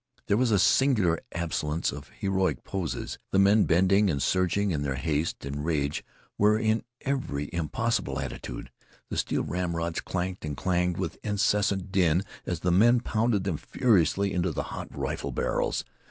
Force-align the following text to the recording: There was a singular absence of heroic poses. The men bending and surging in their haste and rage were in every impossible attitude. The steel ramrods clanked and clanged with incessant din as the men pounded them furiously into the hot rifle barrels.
There 0.25 0.35
was 0.37 0.49
a 0.49 0.57
singular 0.57 1.19
absence 1.31 1.91
of 1.91 2.09
heroic 2.19 2.63
poses. 2.63 3.19
The 3.31 3.37
men 3.37 3.65
bending 3.65 4.09
and 4.09 4.19
surging 4.19 4.71
in 4.71 4.81
their 4.81 4.95
haste 4.95 5.45
and 5.45 5.63
rage 5.63 6.03
were 6.39 6.57
in 6.57 6.81
every 7.01 7.51
impossible 7.53 8.19
attitude. 8.19 8.71
The 9.11 9.17
steel 9.17 9.43
ramrods 9.43 10.01
clanked 10.01 10.43
and 10.43 10.57
clanged 10.57 10.97
with 10.97 11.23
incessant 11.23 11.91
din 11.91 12.23
as 12.47 12.61
the 12.61 12.71
men 12.71 13.01
pounded 13.01 13.43
them 13.43 13.57
furiously 13.57 14.33
into 14.33 14.51
the 14.51 14.63
hot 14.73 14.87
rifle 14.89 15.31
barrels. 15.31 15.85